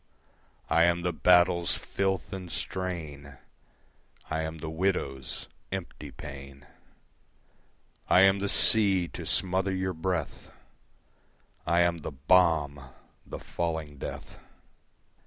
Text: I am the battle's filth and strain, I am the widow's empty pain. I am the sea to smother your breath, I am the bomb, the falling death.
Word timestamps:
I 0.67 0.85
am 0.85 1.03
the 1.03 1.13
battle's 1.13 1.75
filth 1.77 2.33
and 2.33 2.51
strain, 2.51 3.37
I 4.31 4.41
am 4.41 4.57
the 4.57 4.67
widow's 4.71 5.47
empty 5.71 6.09
pain. 6.09 6.65
I 8.09 8.21
am 8.21 8.39
the 8.39 8.49
sea 8.49 9.07
to 9.09 9.27
smother 9.27 9.71
your 9.75 9.93
breath, 9.93 10.49
I 11.67 11.81
am 11.81 11.99
the 11.99 12.09
bomb, 12.13 12.81
the 13.27 13.37
falling 13.39 13.99
death. 13.99 14.37